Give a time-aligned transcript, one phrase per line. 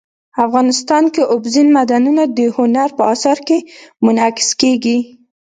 [0.45, 3.57] افغانستان کې اوبزین معدنونه د هنر په اثار کې
[4.05, 4.97] منعکس کېږي.